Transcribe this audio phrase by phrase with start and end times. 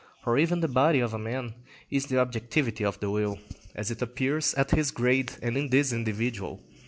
[0.23, 1.53] For even the body of a man
[1.91, 3.37] is the objectivity of the will,
[3.75, 6.59] as it appears at this grade and in this individual.